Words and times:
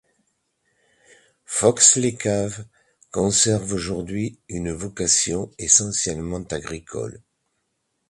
Folx-les-Caves 1.45 2.65
conserve 3.11 3.71
aujourd’hui 3.73 4.39
une 4.49 4.71
vocation 4.71 5.51
essentiellement 5.59 6.41
agricole. 6.49 7.21